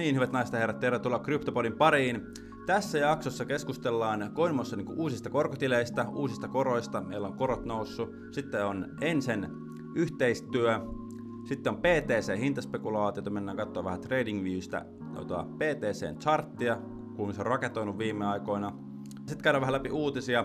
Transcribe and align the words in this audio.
Niin, 0.00 0.14
hyvät 0.14 0.32
naiset 0.32 0.52
ja 0.52 0.58
herrat, 0.58 0.80
tervetuloa 0.80 1.18
Kryptopodin 1.18 1.72
pariin. 1.72 2.26
Tässä 2.66 2.98
jaksossa 2.98 3.44
keskustellaan 3.44 4.30
Coinmossa 4.34 4.76
niin 4.76 4.98
uusista 4.98 5.30
korkotileistä, 5.30 6.08
uusista 6.08 6.48
koroista. 6.48 7.00
Meillä 7.00 7.26
on 7.26 7.36
korot 7.36 7.64
noussut. 7.64 8.10
Sitten 8.32 8.66
on 8.66 8.86
Ensen 9.00 9.50
yhteistyö. 9.94 10.80
Sitten 11.48 11.72
on 11.72 11.78
PTC-hintaspekulaatiota. 11.78 13.30
Mennään 13.30 13.56
katsoa 13.56 13.84
vähän 13.84 14.00
TradingViewstä 14.00 14.86
noita 15.14 15.46
PTCn 15.56 16.18
charttia, 16.18 16.78
kun 17.16 17.34
se 17.34 17.40
on 17.40 17.46
raketoinut 17.46 17.98
viime 17.98 18.26
aikoina. 18.26 18.72
Sitten 19.16 19.42
käydään 19.42 19.60
vähän 19.60 19.72
läpi 19.72 19.90
uutisia 19.90 20.44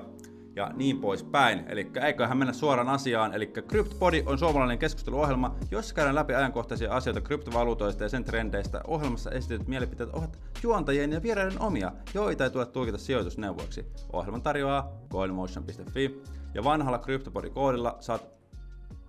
ja 0.56 0.72
niin 0.76 1.00
poispäin. 1.00 1.64
Eli 1.68 1.92
eiköhän 2.04 2.38
mennä 2.38 2.54
suoraan 2.54 2.90
asiaan. 2.90 3.34
Eli 3.34 3.48
CryptPodi 3.48 4.24
on 4.26 4.40
suomalainen 4.40 4.80
keskusteluohjelma, 4.80 5.56
jossa 5.72 5.96
käydään 5.96 6.16
läpi 6.16 6.36
ajankohtaisia 6.36 6.94
asioita 6.94 7.22
kryptovaluutoista 7.22 8.04
ja 8.04 8.10
sen 8.10 8.24
trendeistä. 8.24 8.82
Ohjelmassa 8.88 9.32
esitetyt 9.32 9.68
mielipiteet 9.68 10.10
ovat 10.10 10.40
juontajien 10.64 11.12
ja 11.12 11.24
vieraiden 11.24 11.62
omia, 11.62 11.92
joita 12.14 12.44
ei 12.44 12.50
tule 12.50 12.66
tulkita 12.66 12.98
sijoitusneuvoiksi. 12.98 13.86
Ohjelman 14.14 14.42
tarjoaa 14.42 14.92
coinmotion.fi 15.10 16.22
ja 16.54 16.64
vanhalla 16.64 17.00
CryptoPodi-koodilla 17.00 17.98
saat 18.00 18.36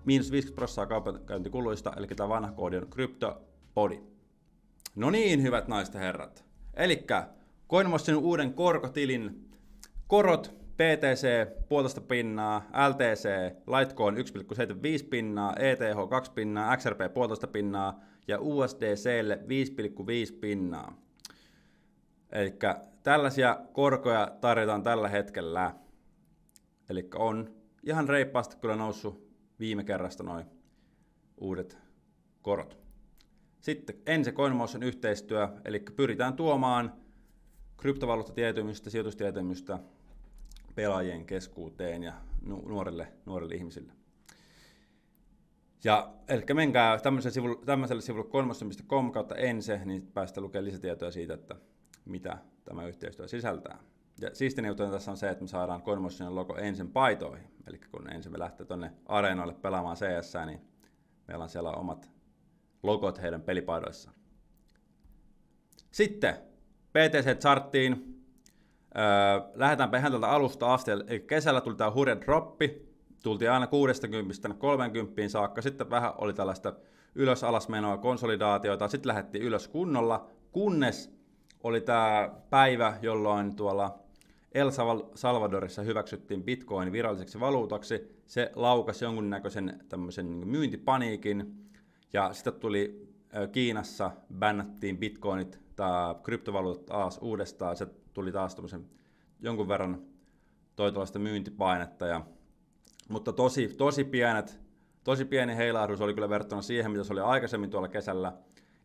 miinus 0.05 0.31
50 0.31 0.55
prosenttia 0.55 0.85
kaupankäyntikuluista, 0.85 1.93
eli 1.97 2.07
tämä 2.07 2.29
vanha 2.29 2.51
koodi 2.51 2.77
on 2.77 2.87
CryptoPodi. 2.89 4.01
No 4.95 5.09
niin, 5.09 5.41
hyvät 5.41 5.67
naiset 5.67 5.93
ja 5.93 5.99
herrat. 5.99 6.45
Eli 6.73 7.05
CoinMotionin 7.69 8.23
uuden 8.23 8.53
korkotilin 8.53 9.51
korot 10.07 10.66
BTC 10.77 11.47
puolitoista 11.69 12.01
pinnaa, 12.01 12.69
LTC 12.89 13.29
Litecoin 13.67 14.15
1,75 14.15 14.23
pinnaa, 15.09 15.55
ETH 15.59 16.09
2 16.09 16.31
pinnaa, 16.31 16.77
XRP 16.77 17.13
puolitoista 17.13 17.47
pinnaa 17.47 17.99
ja 18.27 18.39
USDClle 18.39 19.39
5,5 20.31 20.37
pinnaa. 20.39 20.97
Eli 22.31 22.53
tällaisia 23.03 23.59
korkoja 23.73 24.31
tarjotaan 24.41 24.83
tällä 24.83 25.07
hetkellä. 25.07 25.73
Eli 26.89 27.09
on 27.15 27.55
ihan 27.83 28.09
reippaasti 28.09 28.57
kyllä 28.57 28.75
noussut 28.75 29.27
viime 29.59 29.83
kerrasta 29.83 30.23
noin 30.23 30.45
uudet 31.37 31.77
korot. 32.41 32.77
Sitten 33.59 33.95
ensi 34.05 34.31
CoinMotion 34.31 34.83
yhteistyö, 34.83 35.49
eli 35.65 35.79
pyritään 35.79 36.33
tuomaan 36.33 36.93
kryptovaluuttatietämystä, 37.77 38.89
sijoitustietämystä 38.89 39.79
pelaajien 40.77 41.25
keskuuteen 41.25 42.03
ja 42.03 42.13
nuorille, 42.65 43.07
nuorille 43.25 43.55
ihmisille. 43.55 43.93
Ja 45.83 46.13
eli 46.27 46.43
menkää 46.53 46.99
tämmöiselle 46.99 47.33
sivulle, 47.33 47.65
tämmöiselle 47.65 48.01
sivulle 48.01 48.25
kolmosta.com 48.25 49.11
kautta 49.11 49.35
ense, 49.35 49.81
niin 49.85 50.07
päästä 50.07 50.41
lukemaan 50.41 50.65
lisätietoja 50.65 51.11
siitä, 51.11 51.33
että 51.33 51.55
mitä 52.05 52.37
tämä 52.65 52.87
yhteistyö 52.87 53.27
sisältää. 53.27 53.79
Ja 54.21 54.29
siistin 54.33 54.65
juttu 54.65 54.91
tässä 54.91 55.11
on 55.11 55.17
se, 55.17 55.29
että 55.29 55.43
me 55.43 55.47
saadaan 55.47 55.81
Coinmotionin 55.81 56.35
logo 56.35 56.57
ensin 56.57 56.91
paitoihin. 56.91 57.47
Eli 57.67 57.79
kun 57.91 58.13
ensin 58.13 58.31
me 58.31 58.39
lähtee 58.39 58.65
tuonne 58.65 58.91
areenoille 59.05 59.53
pelaamaan 59.53 59.97
CS, 59.97 60.33
niin 60.45 60.61
meillä 61.27 61.43
on 61.43 61.49
siellä 61.49 61.71
omat 61.71 62.11
logot 62.83 63.21
heidän 63.21 63.41
pelipaidoissaan. 63.41 64.15
Sitten 65.91 66.35
PTC-charttiin 66.93 68.16
Öö, 68.97 69.49
lähdetään 69.55 69.95
ihan 69.95 70.11
tältä 70.11 70.29
alusta 70.29 70.73
asti, 70.73 70.91
eli 70.91 71.19
kesällä 71.19 71.61
tuli 71.61 71.75
tämä 71.75 71.91
hurja 71.91 72.21
droppi, 72.21 72.87
tultiin 73.23 73.51
aina 73.51 73.67
60 73.67 74.49
30 74.57 75.29
saakka, 75.29 75.61
sitten 75.61 75.89
vähän 75.89 76.11
oli 76.17 76.33
tällaista 76.33 76.73
ylös 77.15 77.43
alas 77.43 77.69
menoa, 77.69 77.97
konsolidaatiota, 77.97 78.87
sitten 78.87 79.07
lähdettiin 79.07 79.43
ylös 79.43 79.67
kunnolla, 79.67 80.29
kunnes 80.51 81.17
oli 81.63 81.81
tämä 81.81 82.31
päivä, 82.49 82.97
jolloin 83.01 83.55
tuolla 83.55 83.99
El 84.51 84.71
Salvadorissa 85.15 85.81
hyväksyttiin 85.81 86.43
Bitcoin 86.43 86.91
viralliseksi 86.91 87.39
valuutaksi. 87.39 88.21
Se 88.25 88.51
laukasi 88.55 89.05
jonkunnäköisen 89.05 89.79
tämmöisen 89.89 90.39
niin 90.39 90.47
myyntipaniikin, 90.47 91.53
ja 92.13 92.33
sitten 92.33 92.53
tuli 92.53 93.07
Kiinassa, 93.51 94.11
bännättiin 94.39 94.97
Bitcoinit, 94.97 95.59
tämä 95.77 96.15
kryptovaluutat 96.23 96.85
taas 96.85 97.19
uudestaan, 97.21 97.75
se 97.75 97.87
tuli 98.13 98.31
taas 98.31 98.57
jonkun 99.39 99.67
verran 99.67 100.01
toi 100.75 100.91
myyntipainetta. 101.17 102.07
Ja, 102.07 102.21
mutta 103.09 103.33
tosi, 103.33 103.67
tosi 103.67 104.03
pienet, 104.03 104.59
tosi 105.03 105.25
pieni 105.25 105.55
heilahdus 105.55 106.01
oli 106.01 106.13
kyllä 106.13 106.29
verrattuna 106.29 106.61
siihen, 106.61 106.91
mitä 106.91 107.03
se 107.03 107.13
oli 107.13 107.21
aikaisemmin 107.21 107.69
tuolla 107.69 107.87
kesällä. 107.87 108.33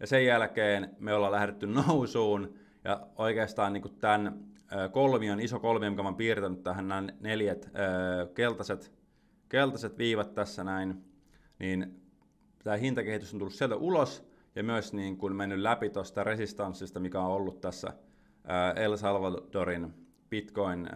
Ja 0.00 0.06
sen 0.06 0.26
jälkeen 0.26 0.96
me 0.98 1.14
ollaan 1.14 1.32
lähdetty 1.32 1.66
nousuun, 1.86 2.54
ja 2.84 3.06
oikeastaan 3.16 3.72
niin 3.72 3.98
tämän 3.98 4.44
kolmion, 4.92 5.40
iso 5.40 5.60
kolmio, 5.60 5.90
mikä 5.90 6.02
mä 6.02 6.08
oon 6.08 6.16
piirtänyt 6.16 6.62
tähän 6.62 6.88
nämä 6.88 7.08
neljät 7.20 7.70
keltaiset, 8.34 8.92
keltaiset 9.48 9.98
viivat 9.98 10.34
tässä 10.34 10.64
näin, 10.64 11.04
niin 11.58 12.02
tämä 12.64 12.76
hintakehitys 12.76 13.32
on 13.32 13.38
tullut 13.38 13.54
sieltä 13.54 13.76
ulos, 13.76 14.31
ja 14.54 14.62
myös 14.62 14.92
niin 14.92 15.16
kuin 15.16 15.36
mennyt 15.36 15.58
läpi 15.58 15.90
tuosta 15.90 16.24
resistanssista, 16.24 17.00
mikä 17.00 17.20
on 17.20 17.32
ollut 17.32 17.60
tässä 17.60 17.92
El 18.76 18.96
Salvadorin 18.96 19.94
Bitcoin, 20.30 20.88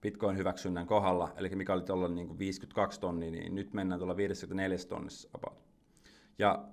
Bitcoin 0.00 0.36
hyväksynnän 0.36 0.86
kohdalla, 0.86 1.32
eli 1.36 1.48
mikä 1.48 1.72
oli 1.72 1.82
tuolla 1.82 2.08
niin 2.08 2.26
kuin 2.26 2.38
52 2.38 3.00
tonnia, 3.00 3.30
niin 3.30 3.54
nyt 3.54 3.72
mennään 3.72 3.98
tuolla 3.98 4.16
54 4.16 4.78
tonnissa 4.88 5.28
about. 5.34 5.64
Ja 6.38 6.64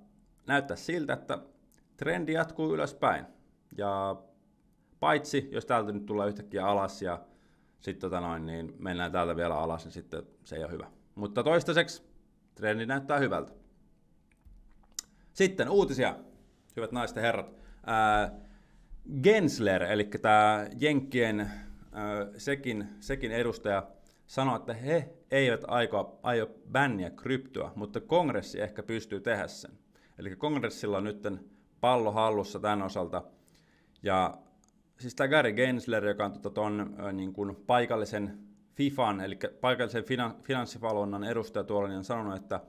näyttää 0.46 0.76
siltä, 0.76 1.12
että 1.12 1.38
trendi 1.96 2.32
jatkuu 2.32 2.74
ylöspäin. 2.74 3.26
Ja 3.76 4.16
paitsi, 5.00 5.48
jos 5.52 5.66
täältä 5.66 5.92
nyt 5.92 6.06
tulee 6.06 6.28
yhtäkkiä 6.28 6.66
alas 6.66 7.02
ja 7.02 7.24
sitten 7.80 8.10
tota 8.10 8.20
noin, 8.20 8.46
niin 8.46 8.74
mennään 8.78 9.12
täältä 9.12 9.36
vielä 9.36 9.58
alas, 9.58 9.84
niin 9.84 9.92
sitten 9.92 10.22
se 10.44 10.56
ei 10.56 10.64
ole 10.64 10.72
hyvä. 10.72 10.90
Mutta 11.14 11.42
toistaiseksi 11.42 12.02
trendi 12.54 12.86
näyttää 12.86 13.18
hyvältä. 13.18 13.61
Sitten 15.32 15.70
uutisia, 15.70 16.16
hyvät 16.76 16.92
naiset 16.92 17.16
ja 17.16 17.22
herrat. 17.22 17.56
Ää, 17.86 18.30
Gensler, 19.22 19.82
eli 19.82 20.04
tämä 20.04 20.66
Jenkkien 20.80 21.40
äh, 21.40 21.50
sekin, 22.36 22.88
sekin 23.00 23.32
edustaja, 23.32 23.86
sanoi, 24.26 24.56
että 24.56 24.74
he 24.74 25.12
eivät 25.30 25.60
aiko, 25.68 26.20
aio 26.22 26.50
bänniä 26.72 27.10
kryptoa, 27.10 27.72
mutta 27.76 28.00
kongressi 28.00 28.60
ehkä 28.60 28.82
pystyy 28.82 29.20
tehdä 29.20 29.46
sen. 29.46 29.70
Eli 30.18 30.36
kongressilla 30.36 30.96
on 30.96 31.04
nyt 31.04 31.28
pallo 31.80 32.12
hallussa 32.12 32.60
tämän 32.60 32.82
osalta. 32.82 33.22
Ja 34.02 34.38
siis 34.98 35.14
tämä 35.14 35.28
Gary 35.28 35.52
Gensler, 35.52 36.04
joka 36.04 36.24
on 36.24 36.32
tuota, 36.32 36.50
ton, 36.50 36.94
äh, 37.00 37.12
niin 37.12 37.32
kuin 37.32 37.56
paikallisen 37.56 38.38
FIFAn, 38.74 39.20
eli 39.20 39.38
paikallisen 39.60 40.04
finan, 40.04 40.34
finanssivalvonnan 40.42 41.24
edustaja 41.24 41.64
tuolla, 41.64 41.88
niin 41.88 41.98
on 41.98 42.04
sanonut, 42.04 42.36
että 42.36 42.60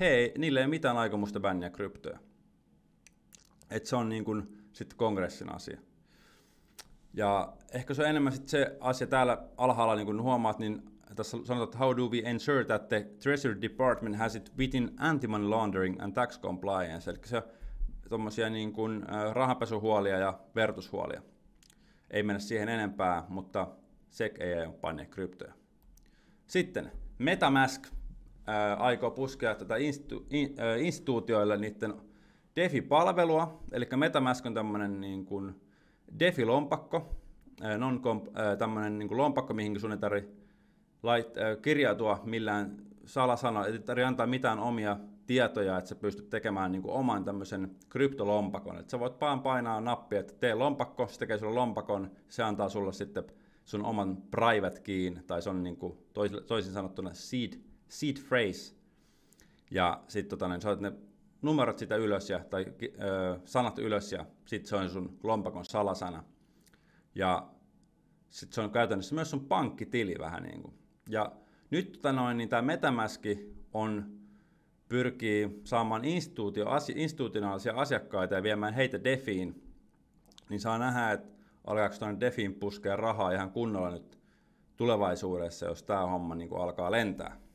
hei, 0.00 0.32
niille 0.38 0.60
ei 0.60 0.66
mitään 0.66 0.96
aikomusta 0.96 1.40
bänniä 1.40 1.70
kryptoja. 1.70 2.18
Että 3.70 3.88
se 3.88 3.96
on 3.96 4.08
niin 4.08 4.24
kuin, 4.24 4.58
sitten 4.72 4.98
kongressin 4.98 5.54
asia. 5.54 5.80
Ja 7.14 7.52
ehkä 7.72 7.94
se 7.94 8.02
on 8.02 8.08
enemmän 8.08 8.32
sitten 8.32 8.48
se 8.48 8.76
asia 8.80 9.06
täällä 9.06 9.42
alhaalla, 9.56 9.94
niin 9.94 10.06
kuin 10.06 10.22
huomaat, 10.22 10.58
niin 10.58 10.82
tässä 11.16 11.36
sanotaan, 11.44 11.62
että 11.62 11.78
how 11.78 11.96
do 11.96 12.08
we 12.08 12.22
ensure 12.24 12.64
that 12.64 12.88
the 12.88 13.10
Treasury 13.22 13.62
Department 13.62 14.16
has 14.16 14.34
it 14.34 14.52
within 14.58 14.90
anti-money 14.98 15.48
laundering 15.48 16.02
and 16.02 16.12
tax 16.12 16.40
compliance, 16.40 17.10
eli 17.10 17.18
se 17.24 17.42
tuommoisia 18.08 18.50
niin 18.50 18.72
kuin 18.72 19.02
rahanpesuhuolia 19.32 20.18
ja 20.18 20.40
vertushuolia. 20.54 21.22
Ei 22.10 22.22
mennä 22.22 22.40
siihen 22.40 22.68
enempää, 22.68 23.24
mutta 23.28 23.68
SEC 24.10 24.40
ei 24.40 24.66
ole 24.66 24.72
painia 24.72 25.06
kryptoja. 25.06 25.52
Sitten 26.46 26.92
Metamask 27.18 27.86
aikoo 28.78 29.10
puskea 29.10 29.54
tätä 29.54 29.74
institu- 29.76 30.26
in, 30.30 30.54
ää, 30.58 30.76
instituutioille 30.76 31.56
niiden 31.56 31.94
DeFi-palvelua, 32.56 33.60
eli 33.72 33.86
Metamask 33.96 34.46
on 34.46 34.54
tämmöinen 34.54 35.00
niin 35.00 35.24
kuin 35.24 35.60
DeFi-lompakko, 36.18 37.16
tämmöinen 38.58 38.98
niin 38.98 39.08
kuin 39.08 39.18
lompakko, 39.18 39.54
mihin 39.54 39.80
sun 39.80 39.92
ei 39.92 39.98
tarvitse 39.98 40.30
lait, 41.02 41.28
kirjautua 41.62 42.20
millään 42.24 42.76
salasana, 43.04 43.66
ei 43.66 43.78
tarvitse 43.78 44.04
antaa 44.04 44.26
mitään 44.26 44.58
omia 44.58 44.96
tietoja, 45.26 45.78
että 45.78 45.88
sä 45.88 45.94
pystyt 45.94 46.30
tekemään 46.30 46.72
niin 46.72 46.82
kuin 46.82 46.94
oman 46.94 47.24
tämmöisen 47.24 47.76
kryptolompakon. 47.88 48.78
Että 48.78 48.90
sä 48.90 49.00
voit 49.00 49.20
vaan 49.20 49.42
painaa 49.42 49.80
nappia, 49.80 50.20
että 50.20 50.34
tee 50.40 50.54
lompakko, 50.54 51.08
se 51.08 51.18
tekee 51.18 51.38
sulle 51.38 51.54
lompakon, 51.54 52.10
se 52.28 52.42
antaa 52.42 52.68
sulle 52.68 52.92
sitten 52.92 53.24
sun 53.64 53.84
oman 53.84 54.16
private 54.16 54.80
keyin, 54.80 55.24
tai 55.26 55.42
se 55.42 55.50
on 55.50 55.62
niin 55.62 55.76
kuin 55.76 55.98
toisin 56.46 56.72
sanottuna 56.72 57.10
seed, 57.12 57.52
seed 57.88 58.16
phrase. 58.28 58.74
Ja 59.70 60.02
sitten 60.08 60.38
tota, 60.38 60.48
niin, 60.48 60.60
sä 60.60 60.76
ne 60.80 60.92
numerot 61.42 61.78
sitä 61.78 61.96
ylös 61.96 62.30
ja, 62.30 62.44
tai 62.44 62.66
ö, 62.82 63.40
sanat 63.44 63.78
ylös 63.78 64.12
ja 64.12 64.26
sitten 64.46 64.68
se 64.68 64.76
on 64.76 64.90
sun 64.90 65.18
lompakon 65.22 65.64
salasana. 65.64 66.24
Ja 67.14 67.48
sitten 68.28 68.54
se 68.54 68.60
on 68.60 68.70
käytännössä 68.70 69.14
myös 69.14 69.30
sun 69.30 69.46
pankkitili 69.46 70.14
vähän 70.18 70.42
niin 70.42 70.62
kuin. 70.62 70.74
Ja 71.08 71.32
nyt 71.70 71.92
tota 71.92 72.12
noin, 72.12 72.36
niin 72.36 72.48
tämä 72.48 72.62
Metamask 72.62 73.24
on 73.72 74.16
pyrkii 74.88 75.60
saamaan 75.64 76.04
instituutio, 76.04 76.66
institutionaalisia 76.94 77.74
asiakkaita 77.74 78.34
ja 78.34 78.42
viemään 78.42 78.74
heitä 78.74 79.04
defiin, 79.04 79.62
niin 80.48 80.60
saa 80.60 80.78
nähdä, 80.78 81.12
että 81.12 81.28
alkaako 81.64 81.96
tuonne 81.98 82.20
defiin 82.20 82.54
puskea 82.54 82.96
rahaa 82.96 83.32
ihan 83.32 83.50
kunnolla 83.50 83.90
nyt 83.90 84.18
tulevaisuudessa, 84.76 85.66
jos 85.66 85.82
tämä 85.82 86.06
homma 86.06 86.34
niin 86.34 86.48
kuin 86.48 86.62
alkaa 86.62 86.90
lentää. 86.90 87.45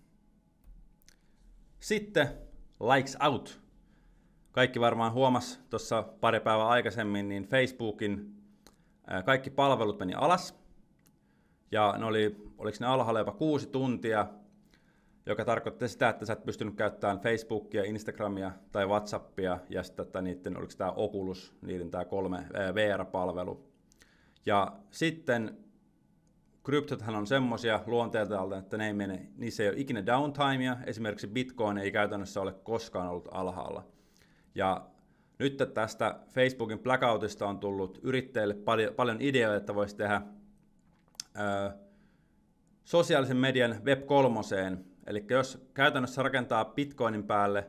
Sitten 1.82 2.30
likes 2.80 3.18
out. 3.26 3.62
Kaikki 4.52 4.80
varmaan 4.80 5.14
huomas 5.14 5.60
tuossa 5.70 6.04
pari 6.04 6.40
päivää 6.40 6.68
aikaisemmin, 6.68 7.30
niin 7.30 7.44
Facebookin 7.44 8.36
kaikki 9.26 9.50
palvelut 9.50 10.00
meni 10.00 10.14
alas. 10.14 10.56
Ja 11.72 11.96
ne 11.98 12.06
oli, 12.06 12.36
oliko 12.58 12.78
ne 12.80 12.88
alhaalla 12.88 13.20
jopa 13.20 13.32
kuusi 13.32 13.68
tuntia, 13.68 14.28
joka 15.26 15.46
tarkoitti 15.46 15.88
sitä, 15.88 16.10
että 16.10 16.26
sä 16.26 16.34
et 16.34 16.46
pystynyt 16.46 16.76
käyttämään 16.76 17.20
Facebookia, 17.20 17.84
Instagramia 17.84 18.52
tai 18.72 18.88
Whatsappia 18.88 19.60
ja 19.70 19.84
sitten 19.84 20.06
että 20.06 20.22
niiden, 20.22 20.58
oliko 20.58 20.74
tämä 20.78 20.92
Oculus, 20.92 21.56
niiden 21.62 21.92
tämä 21.92 22.06
kolme 22.06 22.46
VR-palvelu. 22.76 23.72
Ja 24.46 24.72
sitten 24.92 25.58
kryptothan 26.64 27.16
on 27.16 27.28
semmoisia 27.28 27.80
luonteelta, 27.86 28.58
että 28.60 28.78
ne 28.78 28.88
ei 28.88 28.94
mene, 28.94 29.28
niissä 29.38 29.64
ei 29.64 29.70
ole 29.70 29.78
ikinä 29.78 30.06
downtimea, 30.06 30.78
esimerkiksi 30.86 31.28
Bitcoin 31.28 31.78
ei 31.78 31.92
käytännössä 31.92 32.42
ole 32.42 32.54
koskaan 32.54 33.10
ollut 33.10 33.30
alhaalla. 33.32 33.88
Ja 34.56 34.88
nyt 35.40 35.58
tästä 35.74 36.20
Facebookin 36.30 36.80
blackoutista 36.80 37.48
on 37.48 37.60
tullut 37.60 38.00
yrittäjille 38.04 38.54
paljon, 38.54 38.94
paljon 38.94 39.18
ideoita, 39.22 39.58
että 39.58 39.76
voisi 39.76 39.96
tehdä 39.96 40.22
ö, 41.40 41.72
sosiaalisen 42.84 43.38
median 43.38 43.72
Web3, 43.72 44.78
eli 45.08 45.26
jos 45.30 45.68
käytännössä 45.74 46.24
rakentaa 46.24 46.66
Bitcoinin 46.66 47.24
päälle 47.24 47.68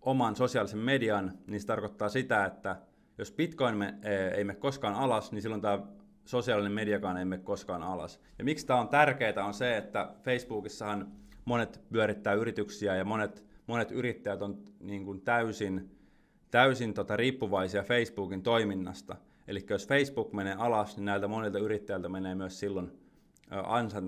oman 0.00 0.36
sosiaalisen 0.36 0.78
median, 0.78 1.38
niin 1.46 1.60
se 1.60 1.66
tarkoittaa 1.66 2.08
sitä, 2.08 2.44
että 2.44 2.76
jos 3.18 3.32
Bitcoin 3.32 3.76
me, 3.76 3.94
ei 4.36 4.44
mene 4.44 4.58
koskaan 4.58 4.94
alas, 4.94 5.32
niin 5.32 5.42
silloin 5.42 5.62
tämä 5.62 5.78
sosiaalinen 6.24 6.72
mediakaan 6.72 7.16
ei 7.16 7.24
mene 7.24 7.42
koskaan 7.42 7.82
alas. 7.82 8.20
Ja 8.38 8.44
miksi 8.44 8.66
tämä 8.66 8.80
on 8.80 8.88
tärkeää 8.88 9.44
on 9.44 9.54
se, 9.54 9.76
että 9.76 10.14
Facebookissahan 10.22 11.12
monet 11.44 11.80
pyörittää 11.92 12.34
yrityksiä 12.34 12.96
ja 12.96 13.04
monet, 13.04 13.44
monet 13.66 13.90
yrittäjät 13.90 14.42
on 14.42 14.58
niin 14.80 15.04
kuin 15.04 15.20
täysin, 15.20 15.90
täysin 16.50 16.94
tota 16.94 17.16
riippuvaisia 17.16 17.82
Facebookin 17.82 18.42
toiminnasta. 18.42 19.16
Eli 19.48 19.66
jos 19.70 19.88
Facebook 19.88 20.32
menee 20.32 20.54
alas, 20.58 20.96
niin 20.96 21.04
näiltä 21.04 21.28
monilta 21.28 21.58
yrittäjiltä 21.58 22.08
menee 22.08 22.34
myös 22.34 22.60
silloin 22.60 22.92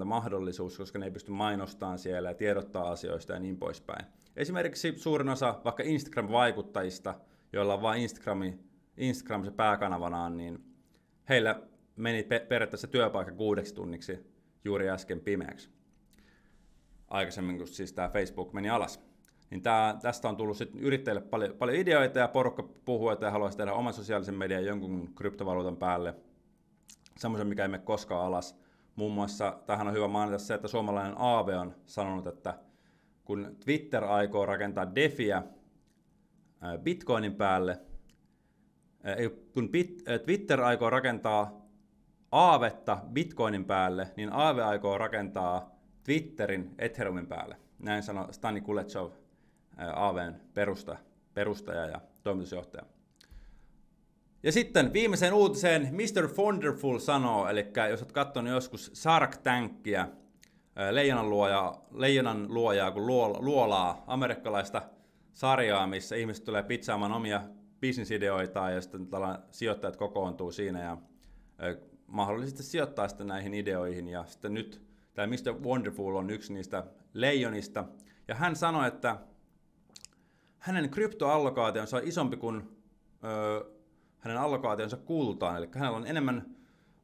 mahdollisuus, 0.05 0.79
koska 0.79 0.99
ne 0.99 1.05
ei 1.05 1.11
pysty 1.11 1.31
mainostamaan 1.31 1.99
siellä 1.99 2.29
ja 2.31 2.35
tiedottaa 2.35 2.91
asioista 2.91 3.33
ja 3.33 3.41
niin 3.41 3.57
poispäin. 3.57 4.07
Esimerkiksi 4.37 4.95
suurin 4.97 5.29
osa 5.29 5.61
vaikka 5.65 5.83
Instagram-vaikuttajista, 5.83 7.15
joilla 7.53 7.75
on 7.75 7.83
vain 7.83 8.03
Instagrami, 8.03 8.59
Instagram 8.97 9.45
se 9.45 9.51
pääkanavanaan, 9.51 10.37
niin 10.37 10.65
heillä 11.29 11.63
meni 11.97 12.23
pe- 12.23 12.47
periaatteessa 12.49 12.89
työpaikka 12.89 13.35
kuudeksi 13.35 13.75
tunniksi 13.75 14.35
juuri 14.65 14.91
äsken 14.91 15.21
pimeäksi. 15.21 15.71
Aikaisemmin, 17.09 17.59
kun 17.59 17.69
siis 17.69 17.93
tämä 17.93 18.09
Facebook 18.09 18.53
meni 18.53 18.71
alas. 18.71 19.01
Niin 19.51 19.63
tää, 19.63 19.97
tästä 20.03 20.29
on 20.29 20.37
tullut 20.37 20.57
sitten 20.57 20.81
yrittäjille 20.81 21.21
paljon, 21.21 21.57
paljon 21.57 21.77
ideoita 21.77 22.19
ja 22.19 22.29
porukka 22.29 22.63
puhuu, 22.85 23.09
että 23.09 23.31
haluaisi 23.31 23.59
tehdä 23.59 23.73
oman 23.73 23.95
sosiaalisen 23.95 24.35
median 24.35 24.65
jonkun 24.65 25.15
kryptovaluutan 25.15 25.77
päälle. 25.77 26.15
Semmoisen, 27.17 27.47
mikä 27.47 27.63
ei 27.63 27.69
mene 27.69 27.83
koskaan 27.83 28.27
alas. 28.27 28.61
Muun 28.97 29.13
muassa 29.13 29.59
tähän 29.67 29.89
on 29.89 29.95
hyvä 29.95 30.09
mainita 30.09 30.39
se, 30.39 30.55
että 30.55 30.69
suomalainen 30.69 31.15
Aave 31.19 31.57
on 31.57 31.75
sanonut, 31.87 32.27
että 32.27 32.59
kun 33.25 33.57
Twitter 33.65 34.05
aikoo 34.05 34.47
rakentaa 34.47 34.95
Defiä 34.95 35.43
Bitcoinin 36.83 37.35
päälle, 37.35 37.81
kun 39.55 39.71
Twitter 40.25 40.61
aikoo 40.61 40.91
rakentaa 40.91 41.64
Aavetta 42.35 42.99
Bitcoinin 43.13 43.65
päälle, 43.65 44.11
niin 44.17 44.33
Aave 44.33 44.63
aikoo 44.63 44.99
rakentaa 44.99 45.71
Twitterin 46.05 46.75
Ethereumin 46.79 47.27
päälle. 47.27 47.57
Näin 47.79 48.03
sanoi 48.03 48.35
Stani 48.35 48.61
Kulechov, 48.61 49.11
Aaveen 49.95 50.41
perusta, 50.55 50.97
perustaja 51.35 51.87
ja 51.87 52.01
toimitusjohtaja. 52.23 52.85
Ja 54.43 54.53
sitten 54.53 54.93
viimeiseen 54.93 55.33
uutiseen 55.33 55.89
Mr. 55.93 56.29
Wonderful 56.39 56.99
sanoo, 56.99 57.49
eli 57.49 57.67
jos 57.91 58.03
olet 58.03 58.13
katsonut 58.13 58.53
joskus 58.53 58.91
Shark 58.95 59.37
Tankia, 59.37 60.09
leijonan, 60.91 61.31
luoja, 61.31 61.75
leijonan 61.93 62.55
luojaa 62.55 62.91
kuin 62.91 63.07
luolaa, 63.41 64.05
amerikkalaista 64.07 64.83
sarjaa, 65.33 65.87
missä 65.87 66.17
ihmiset 66.17 66.45
tulee 66.45 66.63
pizzaamaan 66.63 67.13
omia 67.13 67.43
bisnesideoitaan 67.81 68.75
ja 68.75 68.81
sitten 68.81 69.09
sijoittajat 69.51 69.97
kokoontuu 69.97 70.53
siinä 70.53 70.83
ja 70.83 70.97
mahdollisesti 72.07 72.63
sijoittaa 72.63 73.09
sitten 73.09 73.27
näihin 73.27 73.55
ideoihin. 73.55 74.09
Ja 74.09 74.25
sitten 74.27 74.55
nyt 74.55 74.83
tämä 75.15 75.27
Mr. 75.27 75.53
Wonderful 75.63 76.17
on 76.17 76.31
yksi 76.31 76.53
niistä 76.53 76.87
leijonista. 77.13 77.85
Ja 78.29 78.35
hän 78.35 78.57
sanoi, 78.57 78.89
että 78.89 79.19
hänen 80.59 80.91
kryptoallokaationsa 80.91 81.97
on 81.97 82.03
isompi 82.05 82.37
kuin 82.37 82.63
ö, 83.25 83.71
hänen 84.19 84.39
allokaationsa 84.39 84.97
kultaan. 84.97 85.57
Eli 85.57 85.69
hänellä 85.75 85.97
on 85.97 86.07
enemmän 86.07 86.57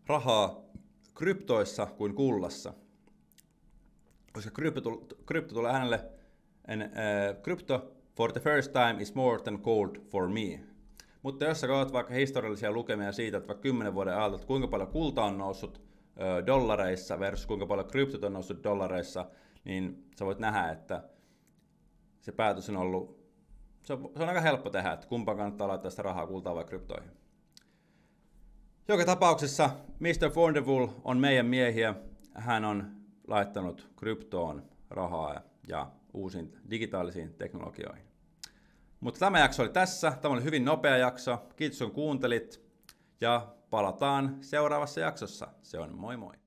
rahaa 0.07 0.61
kryptoissa 1.15 1.87
kuin 1.87 2.15
kullassa. 2.15 2.75
Koska 4.33 4.51
krypto, 4.51 5.07
krypto 5.27 5.55
tulee 5.55 5.73
hänelle, 5.73 6.05
en, 6.69 6.83
äh, 6.83 6.89
krypto 7.43 7.93
for 8.17 8.33
the 8.33 8.41
first 8.41 8.73
time 8.73 8.97
is 9.03 9.15
more 9.15 9.43
than 9.43 9.61
gold 9.63 9.97
for 10.11 10.29
me. 10.29 10.61
Mutta 11.23 11.45
jos 11.45 11.61
sä 11.61 11.67
katsot 11.67 11.93
vaikka 11.93 12.15
historiallisia 12.15 12.73
lukemia 12.73 13.13
siitä, 13.13 13.37
että 13.37 13.49
vaikka 13.49 13.63
10 13.63 13.95
vuoden 13.95 14.17
ajalta, 14.17 14.35
että 14.35 14.47
kuinka 14.47 14.69
paljon 14.69 14.89
kulta 14.89 15.25
on 15.25 15.39
noussut 15.39 15.83
dollareissa 16.47 17.21
versus 17.21 17.47
kuinka 17.47 17.67
paljon 17.67 17.87
kryptot 17.87 18.25
on 18.25 18.33
noussut 18.33 18.65
dollareissa, 18.65 19.27
niin 19.65 20.09
sä 20.19 20.27
voit 20.27 20.39
nähdä, 20.39 20.71
että 20.71 21.03
se 22.21 22.33
päätös 22.33 22.69
on 22.69 22.77
ollut, 22.77 23.21
se 23.83 23.93
on, 23.93 24.11
se 24.17 24.23
on 24.23 24.29
aika 24.29 24.41
helppo 24.41 24.71
tehdä, 24.71 24.93
että 24.93 25.07
kumpaan 25.07 25.37
kannattaa 25.37 25.69
laittaa 25.69 25.91
sitä 25.91 26.03
rahaa 26.03 26.27
kultaan 26.27 26.57
vai 26.57 26.65
kryptoihin. 26.65 27.11
Joka 28.89 29.05
tapauksessa 29.05 29.71
Mr. 29.99 30.37
Wonderful 30.37 30.89
on 31.05 31.19
meidän 31.19 31.47
miehiä. 31.47 31.95
Hän 32.35 32.65
on 32.65 32.91
laittanut 33.29 33.89
kryptoon 33.97 34.63
rahaa 34.91 35.41
ja 35.69 35.91
uusiin 36.15 36.57
digitaalisiin 36.71 37.35
teknologioihin. 37.35 38.10
Mutta 39.01 39.21
tämä 39.21 39.39
jakso 39.39 39.63
oli 39.63 39.71
tässä. 39.71 40.13
Tämä 40.21 40.35
oli 40.35 40.45
hyvin 40.45 40.65
nopea 40.65 40.97
jakso. 40.97 41.47
Kiitos 41.57 41.79
kun 41.79 41.91
kuuntelit. 41.91 42.61
Ja 43.21 43.55
palataan 43.71 44.37
seuraavassa 44.41 45.01
jaksossa. 45.01 45.49
Se 45.63 45.79
on 45.79 45.95
moi 45.95 46.17
moi. 46.17 46.41